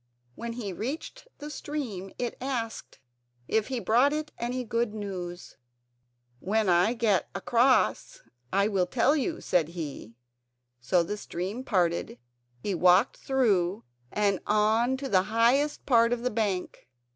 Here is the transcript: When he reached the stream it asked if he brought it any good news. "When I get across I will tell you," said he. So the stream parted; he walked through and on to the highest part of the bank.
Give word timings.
When 0.33 0.53
he 0.53 0.73
reached 0.73 1.27
the 1.37 1.51
stream 1.51 2.11
it 2.17 2.35
asked 2.41 2.97
if 3.47 3.67
he 3.67 3.79
brought 3.79 4.11
it 4.13 4.31
any 4.39 4.63
good 4.63 4.95
news. 4.95 5.57
"When 6.39 6.69
I 6.69 6.95
get 6.95 7.29
across 7.35 8.23
I 8.51 8.67
will 8.67 8.87
tell 8.87 9.15
you," 9.15 9.41
said 9.41 9.67
he. 9.69 10.15
So 10.79 11.03
the 11.03 11.17
stream 11.17 11.63
parted; 11.63 12.17
he 12.63 12.73
walked 12.73 13.17
through 13.17 13.83
and 14.11 14.39
on 14.47 14.97
to 14.97 15.07
the 15.07 15.21
highest 15.29 15.85
part 15.85 16.11
of 16.13 16.23
the 16.23 16.31
bank. 16.31 16.89